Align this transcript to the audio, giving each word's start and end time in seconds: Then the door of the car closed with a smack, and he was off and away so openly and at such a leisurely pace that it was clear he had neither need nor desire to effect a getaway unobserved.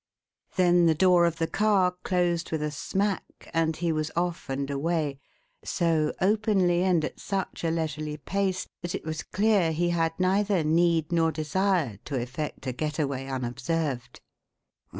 Then 0.55 0.87
the 0.87 0.95
door 0.95 1.27
of 1.27 1.37
the 1.37 1.45
car 1.45 1.91
closed 2.03 2.51
with 2.51 2.63
a 2.63 2.71
smack, 2.71 3.47
and 3.53 3.75
he 3.75 3.91
was 3.91 4.09
off 4.15 4.49
and 4.49 4.67
away 4.71 5.19
so 5.63 6.11
openly 6.19 6.81
and 6.81 7.05
at 7.05 7.19
such 7.19 7.63
a 7.63 7.69
leisurely 7.69 8.17
pace 8.17 8.67
that 8.81 8.95
it 8.95 9.05
was 9.05 9.21
clear 9.21 9.71
he 9.71 9.89
had 9.91 10.19
neither 10.19 10.63
need 10.63 11.11
nor 11.11 11.31
desire 11.31 11.99
to 12.05 12.19
effect 12.19 12.65
a 12.65 12.73
getaway 12.73 13.27
unobserved. 13.27 14.21